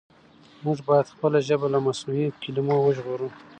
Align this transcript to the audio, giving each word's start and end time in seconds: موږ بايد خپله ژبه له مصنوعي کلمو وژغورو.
موږ 0.65 0.77
بايد 0.87 1.13
خپله 1.13 1.37
ژبه 1.47 1.67
له 1.73 1.79
مصنوعي 1.87 2.27
کلمو 2.41 2.75
وژغورو. 2.81 3.29